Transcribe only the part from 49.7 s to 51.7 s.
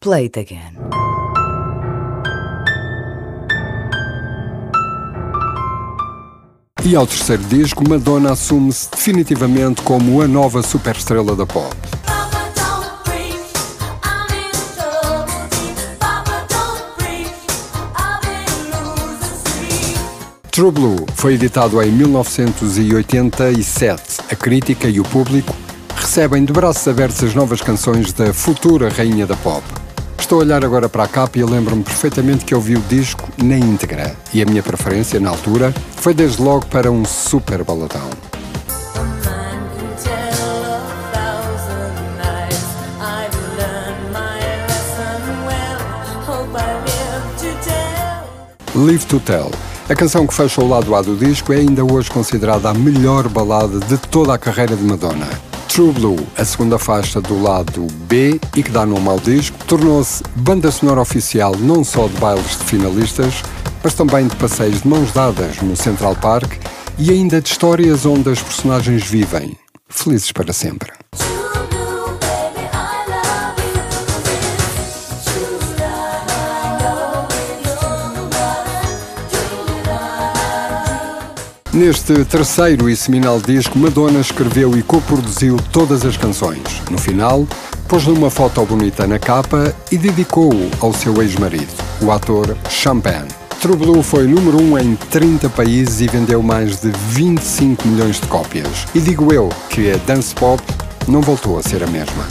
A canção que fecha o lado A do disco é